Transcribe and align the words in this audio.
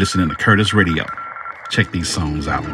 Listening 0.00 0.30
to 0.30 0.34
Curtis 0.34 0.72
Radio. 0.72 1.04
Check 1.68 1.90
these 1.90 2.08
songs 2.08 2.48
out. 2.48 2.64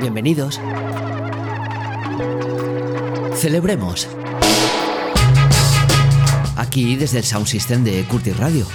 Bienvenidos. 0.00 0.60
Celebremos. 3.36 4.08
Aquí 6.56 6.96
desde 6.96 7.18
el 7.18 7.24
Sound 7.24 7.46
System 7.46 7.84
de 7.84 8.02
Curtis 8.06 8.36
Radio. 8.38 8.66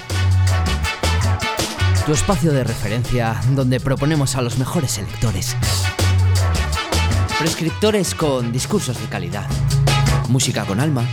Tu 2.06 2.14
espacio 2.14 2.54
de 2.54 2.64
referencia 2.64 3.36
donde 3.50 3.82
proponemos 3.82 4.38
a 4.38 4.42
los 4.42 4.58
mejores 4.58 4.92
selectores. 4.92 5.58
Prescriptores 7.38 8.16
con 8.16 8.54
discursos 8.54 8.98
de 8.98 9.08
calidad. 9.08 9.50
Música 10.30 10.64
con 10.64 10.80
alma. 10.80 11.04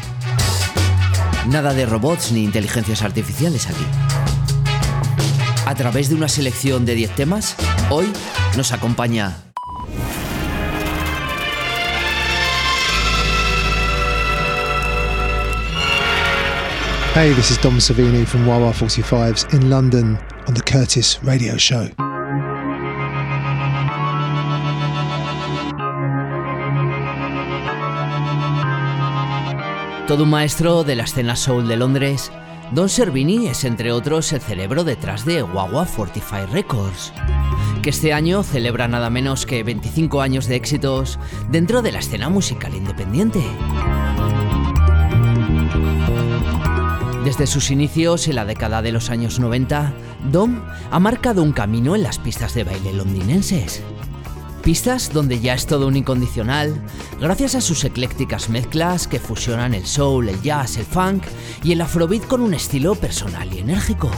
Nada 1.51 1.73
de 1.73 1.87
robots 1.87 2.31
ni 2.31 2.45
inteligencias 2.45 3.03
artificiales 3.03 3.69
aquí. 3.69 3.85
A 5.65 5.75
través 5.75 6.11
de 6.11 6.15
una 6.15 6.29
selección 6.29 6.85
de 6.85 6.95
10 6.95 7.15
temas, 7.15 7.57
hoy 7.89 8.13
nos 8.57 8.73
acompaña 8.73 9.35
Hey, 17.15 17.33
this 17.35 17.51
is 17.51 17.59
Dom 17.61 17.81
Savini 17.81 18.27
from 18.27 18.47
Wawa 18.47 18.73
45s 18.73 19.53
in 19.55 19.71
London 19.71 20.19
on 20.47 20.55
the 20.55 20.63
Curtis 20.63 21.19
Radio 21.25 21.57
Show. 21.57 22.08
Todo 30.09 30.23
un 30.23 30.31
maestro 30.31 30.85
de 30.85 30.97
la 30.97 31.03
escena 31.03 31.37
soul 31.37 31.69
de 31.69 31.77
Londres, 31.77 32.33
Don 32.73 32.89
Servini 32.89 33.47
es 33.47 33.65
entre 33.65 33.93
otros 33.93 34.33
el 34.33 34.41
cerebro 34.41 34.83
detrás 34.83 35.27
de 35.27 35.43
Wawa 35.43 35.85
45 35.85 36.47
Records, 36.51 37.13
que 37.83 37.91
este 37.91 38.15
año 38.15 38.43
celebra 38.43 38.89
nada 38.89 39.11
menos 39.11 39.45
que 39.45 39.63
25 39.63 40.23
años 40.23 40.47
de 40.47 40.57
éxitos 40.57 41.19
dentro 41.51 41.83
de 41.83 41.93
la 41.93 41.99
escena 41.99 42.31
musical 42.31 42.75
independiente. 42.75 43.43
Desde 47.23 47.47
sus 47.47 47.71
inicios 47.71 48.29
en 48.29 48.37
la 48.37 48.47
década 48.47 48.81
de 48.81 48.93
los 48.93 49.11
años 49.11 49.39
90, 49.39 49.93
Dom 50.33 50.63
ha 50.91 50.99
marcado 50.99 51.43
un 51.43 51.53
camino 51.53 51.95
en 51.95 52.03
las 52.03 52.19
pistas 52.19 52.55
de 52.55 52.65
baile 52.65 52.95
londinenses. 52.95 53.83
Pistas 54.63 55.13
donde 55.13 55.41
ya 55.41 55.55
es 55.55 55.67
todo 55.67 55.87
un 55.87 55.97
incondicional, 55.97 56.75
gracias 57.21 57.55
a 57.55 57.61
sus 57.61 57.85
eclécticas 57.85 58.51
mezclas 58.51 59.09
que 59.09 59.19
fusionan 59.19 59.75
el 59.75 59.87
soul, 59.87 60.29
el 60.29 60.41
jazz, 60.43 60.77
el 60.77 60.85
funk 60.85 61.25
y 61.63 61.73
el 61.73 61.81
afrobeat 61.81 62.27
con 62.27 62.41
un 62.41 62.55
estilo 62.55 62.95
personal 62.95 63.53
y 63.53 63.59
enérgico. 63.59 64.11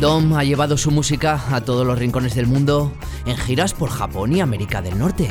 Dom 0.00 0.34
ha 0.34 0.44
llevado 0.44 0.76
su 0.76 0.90
música 0.90 1.42
a 1.50 1.62
todos 1.62 1.86
los 1.86 1.98
rincones 1.98 2.34
del 2.34 2.46
mundo 2.46 2.92
en 3.24 3.36
giras 3.36 3.72
por 3.72 3.88
Japón 3.88 4.36
y 4.36 4.40
América 4.40 4.82
del 4.82 4.98
Norte. 4.98 5.30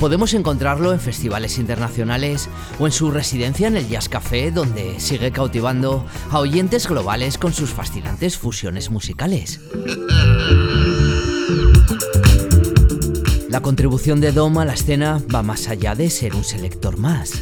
Podemos 0.00 0.32
encontrarlo 0.32 0.94
en 0.94 0.98
festivales 0.98 1.58
internacionales 1.58 2.48
o 2.78 2.86
en 2.86 2.92
su 2.92 3.10
residencia 3.10 3.68
en 3.68 3.76
el 3.76 3.86
Jazz 3.86 4.08
Café, 4.08 4.50
donde 4.50 4.98
sigue 4.98 5.30
cautivando 5.30 6.06
a 6.30 6.38
oyentes 6.38 6.88
globales 6.88 7.36
con 7.36 7.52
sus 7.52 7.68
fascinantes 7.68 8.38
fusiones 8.38 8.90
musicales. 8.90 9.60
La 13.50 13.60
contribución 13.60 14.22
de 14.22 14.32
Dom 14.32 14.56
a 14.56 14.64
la 14.64 14.72
escena 14.72 15.22
va 15.32 15.42
más 15.42 15.68
allá 15.68 15.94
de 15.94 16.08
ser 16.08 16.34
un 16.34 16.44
selector 16.44 16.96
más. 16.96 17.34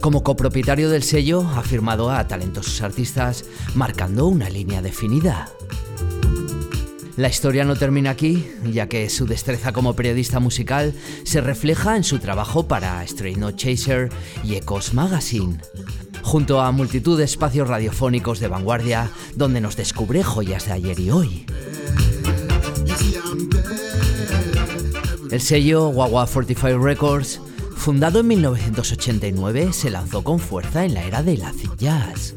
Como 0.00 0.22
copropietario 0.22 0.90
del 0.90 1.02
sello, 1.02 1.44
ha 1.56 1.62
firmado 1.62 2.12
a 2.12 2.28
talentosos 2.28 2.82
artistas 2.82 3.44
marcando 3.74 4.26
una 4.26 4.48
línea 4.48 4.80
definida. 4.80 5.50
La 7.16 7.28
historia 7.28 7.64
no 7.64 7.76
termina 7.76 8.10
aquí, 8.10 8.46
ya 8.70 8.88
que 8.88 9.08
su 9.08 9.26
destreza 9.26 9.72
como 9.72 9.96
periodista 9.96 10.38
musical 10.38 10.92
se 11.24 11.40
refleja 11.40 11.96
en 11.96 12.04
su 12.04 12.18
trabajo 12.18 12.68
para 12.68 13.02
Straight 13.04 13.38
No 13.38 13.52
Chaser 13.52 14.10
y 14.44 14.56
Ecos 14.56 14.92
Magazine, 14.92 15.58
junto 16.22 16.60
a 16.60 16.70
multitud 16.72 17.16
de 17.16 17.24
espacios 17.24 17.68
radiofónicos 17.68 18.38
de 18.38 18.48
vanguardia 18.48 19.10
donde 19.34 19.62
nos 19.62 19.76
descubre 19.76 20.22
joyas 20.22 20.66
de 20.66 20.72
ayer 20.72 21.00
y 21.00 21.10
hoy. 21.10 21.46
El 25.30 25.40
sello 25.40 25.88
Wawa 25.88 26.26
45 26.26 26.78
Records, 26.78 27.40
fundado 27.76 28.20
en 28.20 28.26
1989, 28.26 29.72
se 29.72 29.90
lanzó 29.90 30.22
con 30.22 30.38
fuerza 30.38 30.84
en 30.84 30.92
la 30.92 31.02
era 31.02 31.22
del 31.22 31.42
acid 31.42 31.70
jazz. 31.78 32.34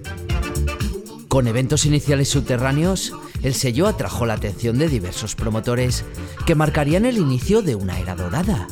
Con 1.27 1.47
eventos 1.47 1.85
iniciales 1.85 2.29
subterráneos, 2.29 3.13
el 3.43 3.53
sello 3.53 3.87
atrajo 3.87 4.25
la 4.25 4.33
atención 4.33 4.77
de 4.77 4.89
diversos 4.89 5.35
promotores 5.35 6.05
que 6.45 6.55
marcarían 6.55 7.05
el 7.05 7.17
inicio 7.17 7.61
de 7.61 7.75
una 7.75 7.99
era 7.99 8.15
dorada. 8.15 8.67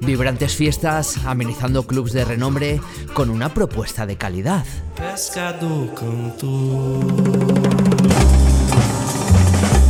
Vibrantes 0.00 0.54
fiestas 0.54 1.18
amenizando 1.24 1.86
clubs 1.86 2.12
de 2.12 2.24
renombre 2.24 2.80
con 3.14 3.30
una 3.30 3.52
propuesta 3.52 4.06
de 4.06 4.16
calidad. 4.16 4.64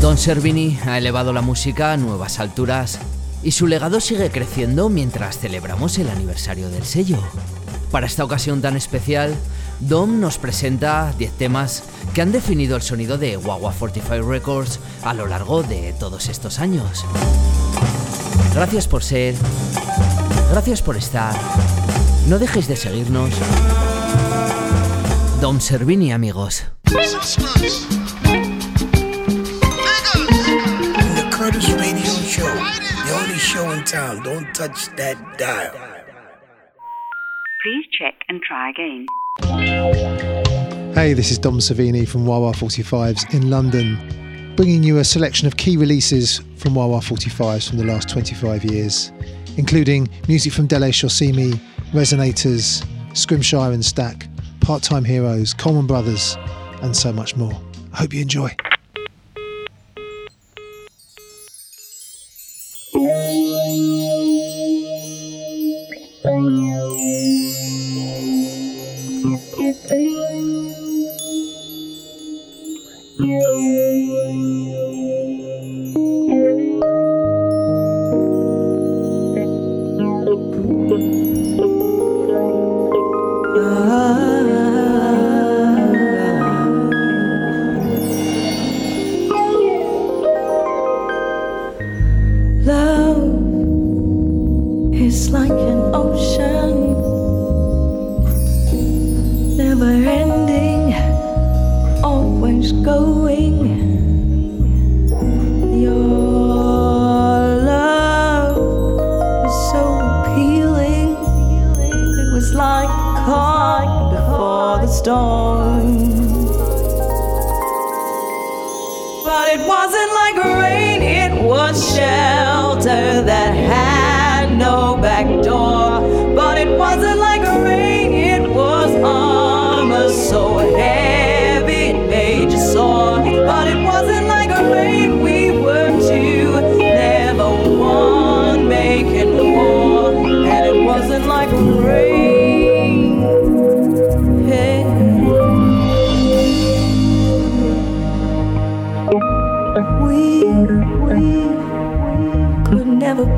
Don 0.01 0.17
Servini 0.17 0.79
ha 0.87 0.99
elevado 0.99 1.33
la 1.33 1.43
música 1.43 1.93
a 1.93 1.97
nuevas 1.97 2.41
alturas 2.41 2.99
y 3.43 3.53
su 3.53 3.67
legado 3.67 4.01
sigue 4.01 4.31
creciendo 4.31 4.89
mientras 4.89 5.39
celebramos 5.39 5.99
el 5.99 6.09
aniversario 6.09 6.71
del 6.71 6.85
sello. 6.85 7.19
Para 7.91 8.07
esta 8.07 8.25
ocasión 8.25 8.61
tan 8.61 8.77
especial, 8.77 9.35
Dom 9.81 10.21
nos 10.21 10.39
presenta 10.39 11.13
10 11.17 11.39
temas 11.39 11.85
que 12.13 12.21
han 12.21 12.33
definido 12.33 12.75
el 12.77 12.83
sonido 12.83 13.17
de 13.17 13.37
Wawa 13.37 13.73
45 13.73 14.29
Records 14.29 14.81
a 15.05 15.15
lo 15.15 15.27
largo 15.27 15.63
de 15.63 15.95
todos 15.99 16.29
estos 16.29 16.59
años. 16.59 17.05
Gracias 18.55 18.89
por 18.89 19.05
ser, 19.05 19.37
gracias 20.51 20.83
por 20.83 20.97
estar, 20.97 21.35
no 22.29 22.39
dejéis 22.41 22.67
de 22.67 22.75
seguirnos. 22.77 23.31
Dom 25.41 25.61
Servini, 25.61 26.11
amigos. 26.13 26.65
The 26.85 26.97
Curtis 31.31 31.73
Radio 31.75 32.03
Show, 32.27 32.53
the 33.07 33.15
only 33.15 33.39
show 33.39 33.71
in 33.71 33.85
town. 33.85 34.25
Don't 34.25 34.53
touch 34.55 34.89
that 34.97 35.17
dial. 35.39 35.73
Please 37.63 37.87
check 37.97 38.15
and 38.29 38.43
try 38.43 38.71
again. 38.71 39.07
Hey, 40.99 41.13
this 41.13 41.31
is 41.31 41.39
Dom 41.39 41.59
Savini 41.59 42.09
from 42.09 42.27
Wawa 42.27 42.53
45s 42.53 43.33
in 43.33 43.49
London, 43.49 44.55
bringing 44.57 44.83
you 44.83 44.99
a 44.99 45.05
selection 45.05 45.47
of 45.47 45.57
key 45.57 45.77
releases 45.77 46.41
from 46.57 46.75
Wawa 46.75 46.99
45s 46.99 47.69
from 47.69 47.79
the 47.79 47.85
last 47.85 48.09
25 48.09 48.65
years, 48.65 49.13
including 49.57 50.09
music 50.27 50.53
from 50.53 50.67
Dele 50.67 50.91
Shosimi, 50.91 51.53
Resonators, 51.93 52.85
Scrimshire 53.17 53.73
and 53.73 53.85
Stack, 53.85 54.27
Part 54.61 54.83
Time 54.83 55.05
Heroes, 55.05 55.55
Coleman 55.55 55.87
Brothers, 55.87 56.37
and 56.83 56.97
so 56.97 57.13
much 57.13 57.37
more. 57.37 57.55
I 57.93 57.99
hope 57.99 58.13
you 58.13 58.21
enjoy. 58.21 58.55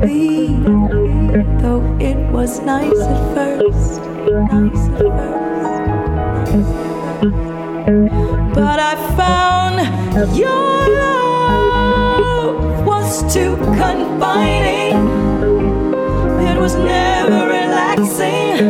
Though 0.01 1.83
it 1.99 2.17
was 2.31 2.59
nice 2.61 3.01
at 3.01 3.35
first, 3.35 4.01
nice 4.01 4.89
at 4.89 4.99
first. 4.99 5.81
But 8.55 8.79
I 8.79 8.95
found 9.15 9.75
your 10.35 10.89
love 10.97 12.83
was 12.83 13.21
too 13.31 13.55
confining. 13.77 14.95
It 16.47 16.57
was 16.59 16.73
never 16.75 17.45
relaxing. 17.45 18.65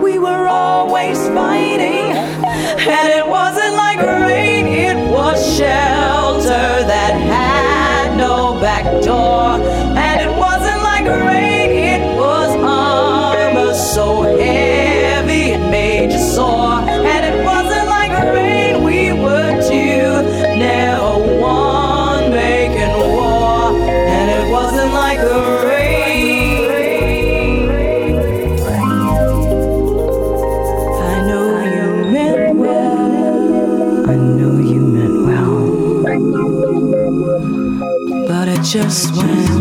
We 0.00 0.18
were 0.18 0.46
always 0.48 1.18
fighting, 1.28 2.16
and 2.16 3.08
it 3.12 3.26
wasn't 3.28 3.74
like 3.74 4.00
rain, 4.00 4.66
it 4.66 5.10
was 5.10 5.38
shelter 5.54 6.82
that 6.88 7.12
had 7.12 8.16
no 8.16 8.58
back 8.58 9.02
door. 9.02 9.67
just 38.88 39.14
when 39.14 39.57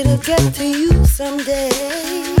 It'll 0.00 0.16
get 0.16 0.54
to 0.54 0.66
you 0.66 1.04
someday. 1.04 2.39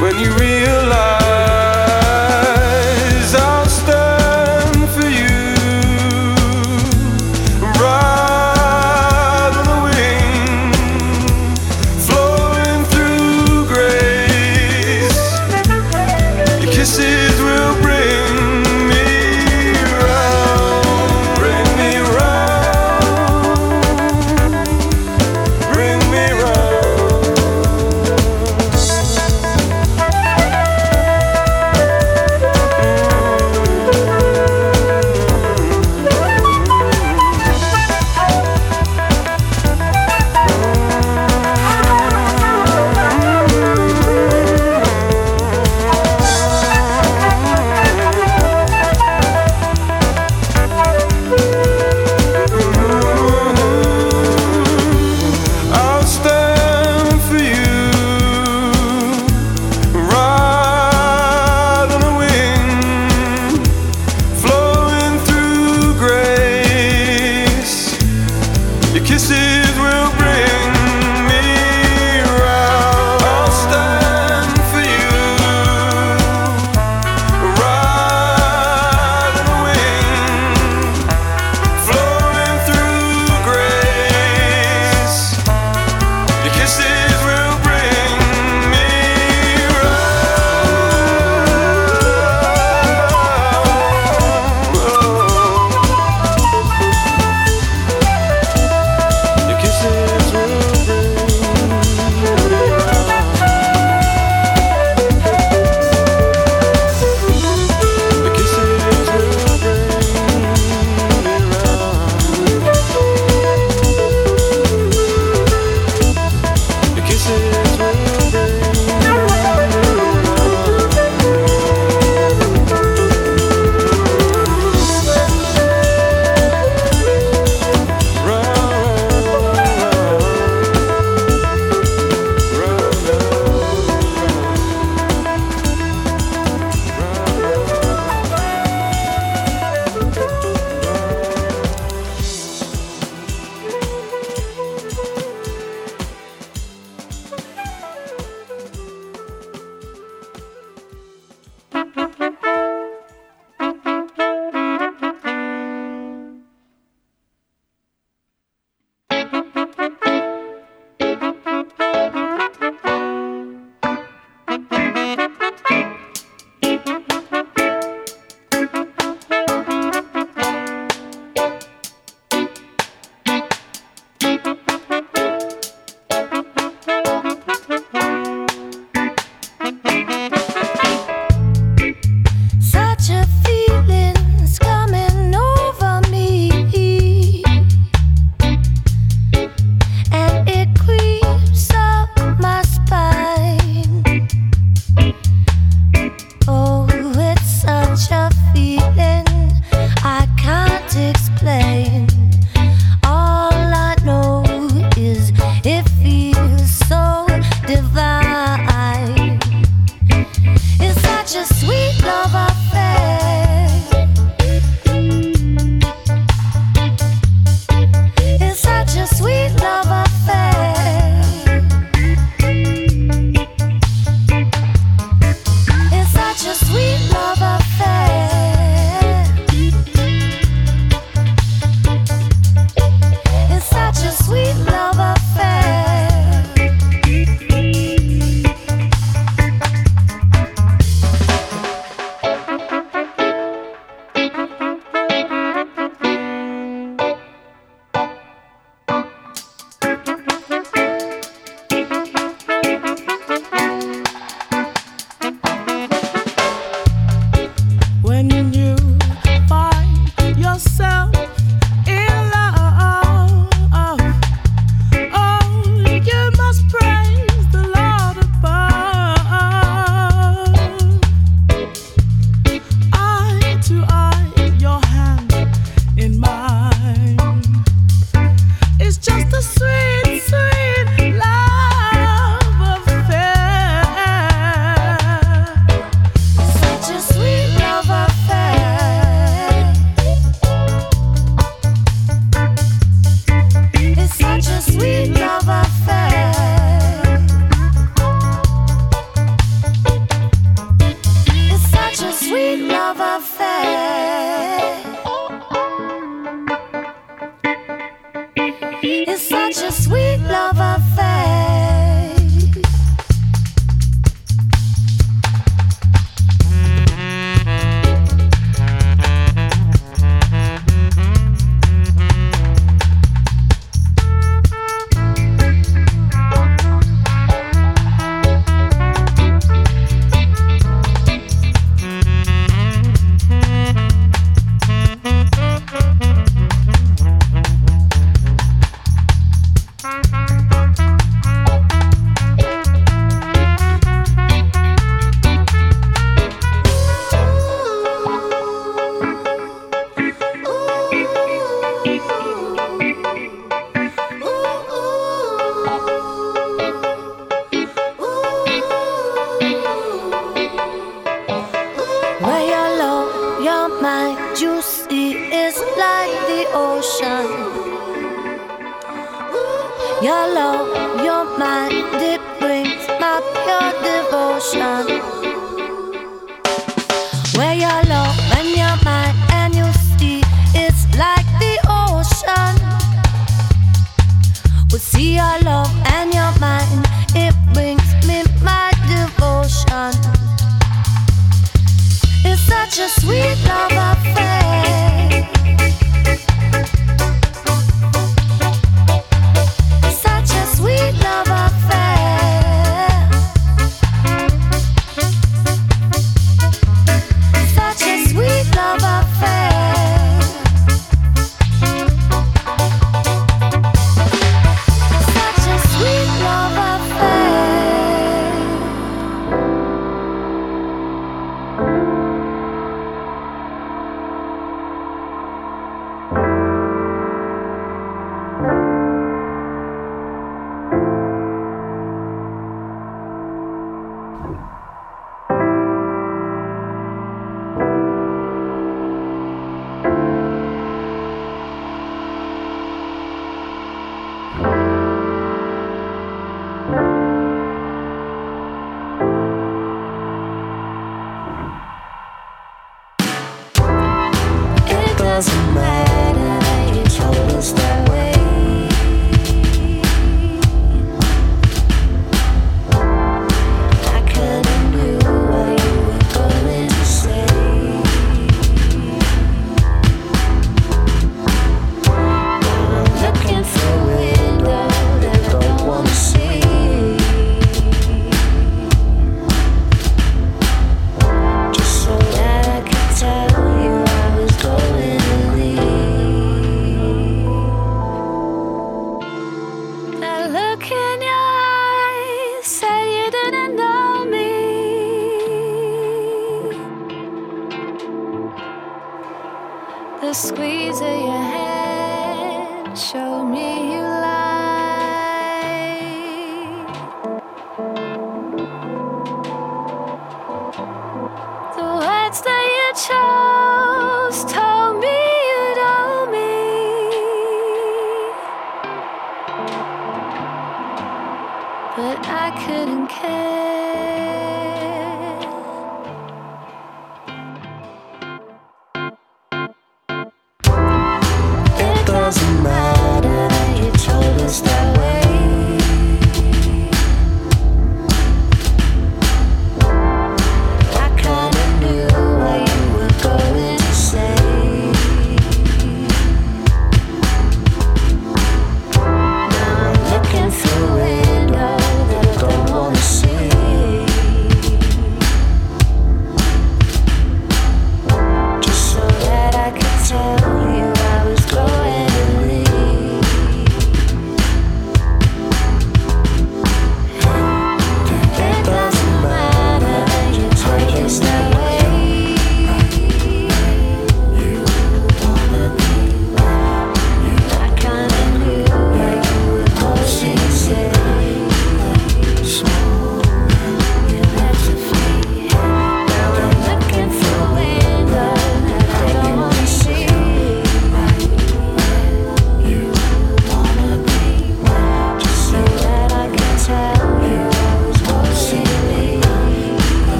When 0.00 0.16
you 0.16 0.30
realize 0.36 0.67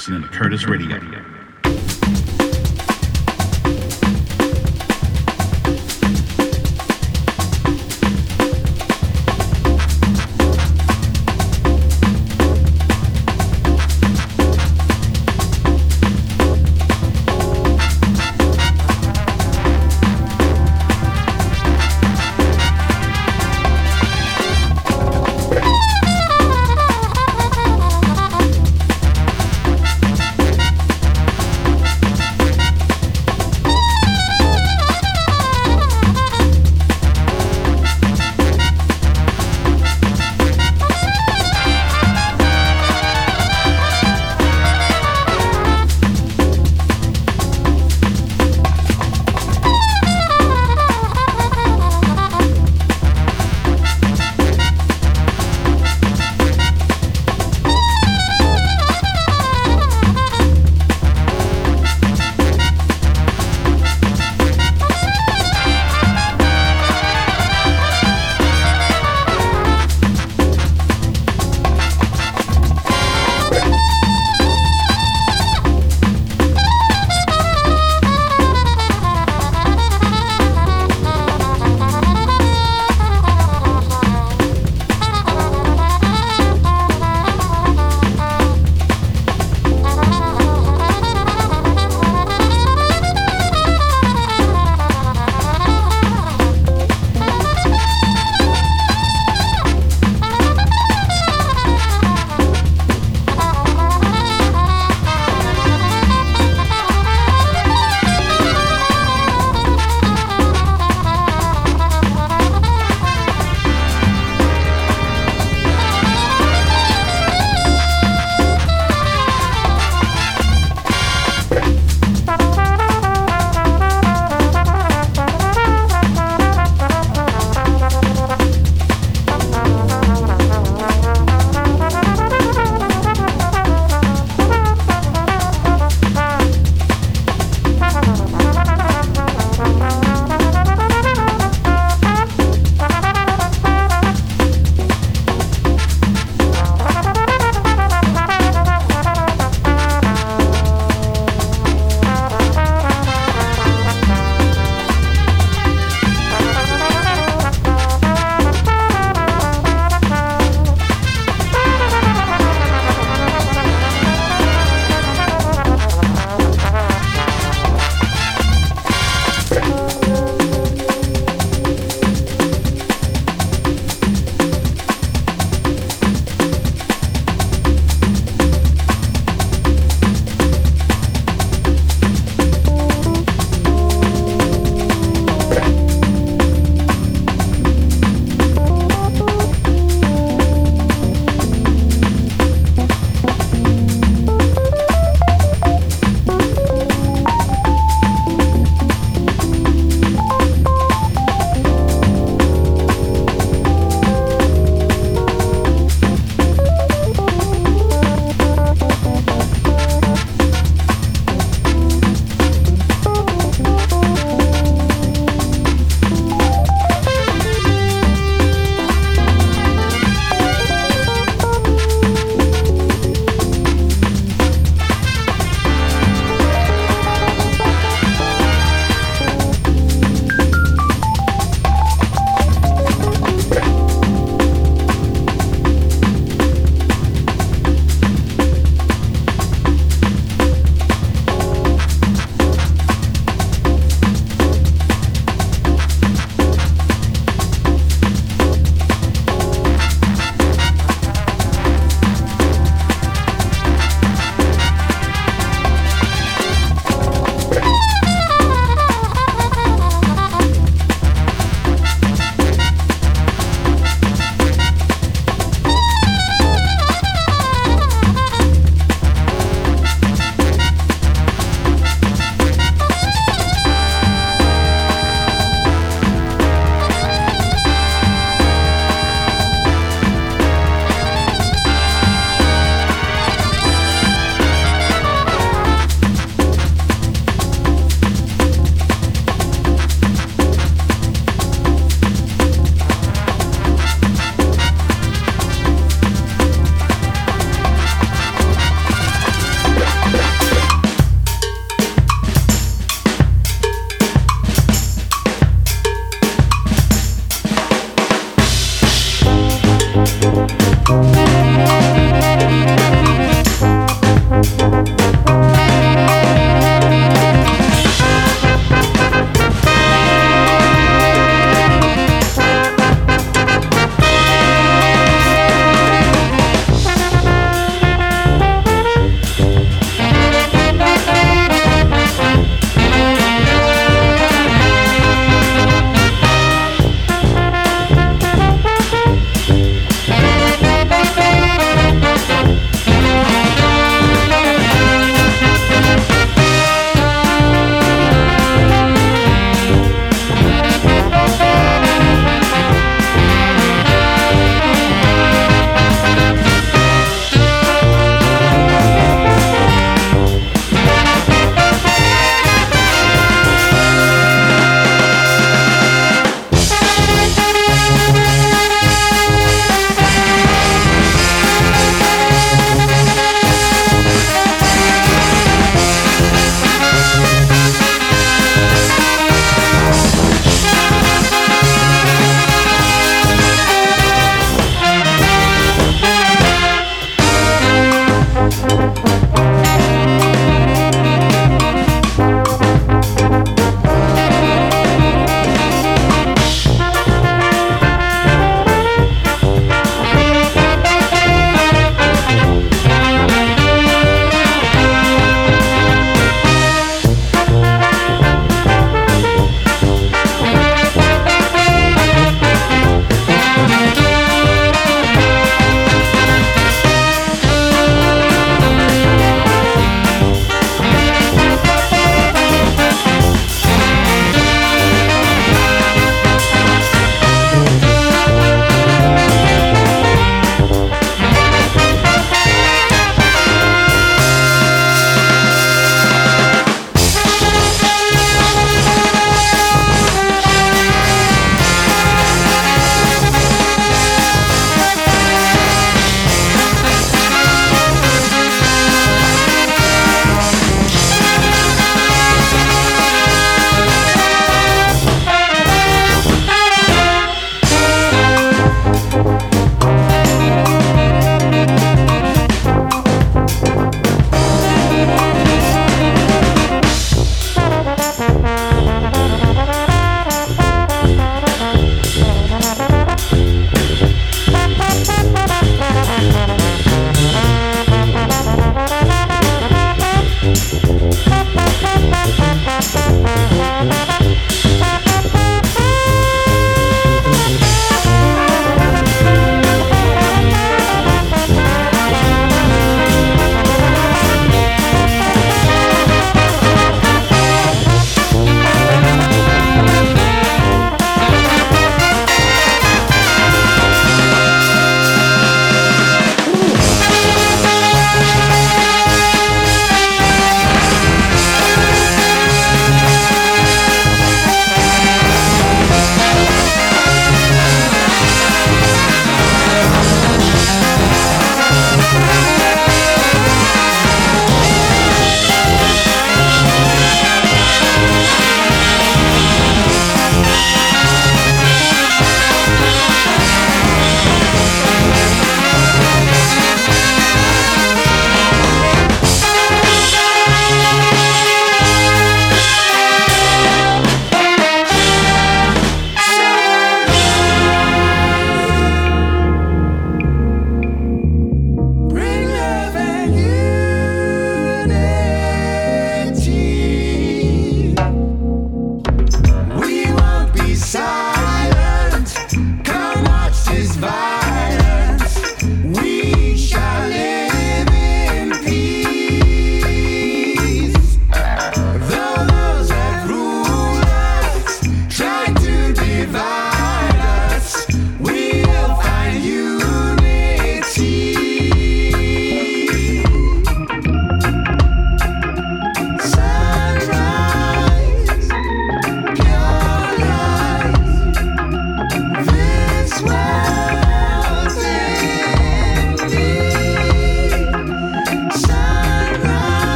Listening 0.00 0.22
to 0.22 0.28
Curtis 0.28 0.64
Radio. 0.64 1.09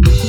Mm-hmm. 0.00 0.27